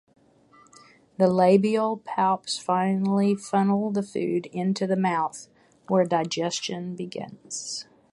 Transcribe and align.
The 1.19 1.27
labial 1.27 1.95
palps 1.95 2.59
finally 2.59 3.35
funnel 3.35 3.91
the 3.91 4.01
food 4.01 4.47
into 4.47 4.87
the 4.87 4.95
mouth, 4.95 5.47
where 5.87 6.05
digestion 6.05 6.95
begins. 6.95 7.85